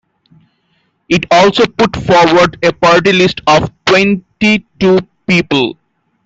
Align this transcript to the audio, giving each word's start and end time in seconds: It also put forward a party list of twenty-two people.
It 1.09 1.27
also 1.29 1.67
put 1.67 1.95
forward 1.95 2.57
a 2.65 2.73
party 2.73 3.13
list 3.13 3.41
of 3.45 3.71
twenty-two 3.85 4.97
people. 5.27 5.77